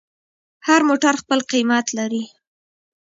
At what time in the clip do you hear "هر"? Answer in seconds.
0.67-0.81